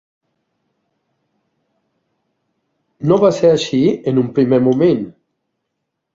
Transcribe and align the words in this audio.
No 3.11 3.19
va 3.25 3.31
ser 3.41 3.53
així 3.59 3.83
en 4.13 4.23
un 4.25 4.33
primer 4.41 4.61
moment. 4.71 5.07